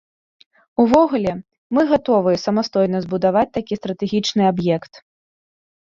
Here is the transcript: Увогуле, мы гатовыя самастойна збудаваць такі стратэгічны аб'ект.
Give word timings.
Увогуле, 0.83 1.33
мы 1.77 1.81
гатовыя 1.93 2.41
самастойна 2.45 2.97
збудаваць 3.07 3.47
такі 3.59 3.73
стратэгічны 3.83 4.41
аб'ект. 4.53 4.93